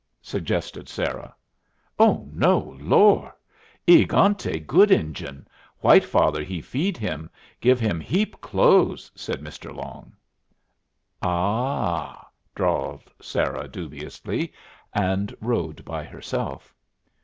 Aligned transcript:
suggested 0.23 0.89
Sarah. 0.89 1.35
"Oh 1.99 2.27
no! 2.33 2.75
Lor'! 2.81 3.35
E 3.85 4.03
egante 4.03 4.65
good 4.65 4.89
Injun. 4.89 5.47
White 5.81 6.03
Father 6.03 6.41
he 6.41 6.59
feed 6.59 6.97
him. 6.97 7.29
Give 7.59 7.79
him 7.79 7.99
heap 7.99 8.41
clothes," 8.41 9.11
said 9.13 9.41
Mr. 9.41 9.71
Long. 9.71 10.13
"A 11.21 12.15
h!" 12.15 12.17
drawled 12.55 13.13
Sarah, 13.21 13.67
dubiously, 13.67 14.51
and 14.91 15.37
rode 15.39 15.85
by 15.85 16.03
herself. 16.03 16.73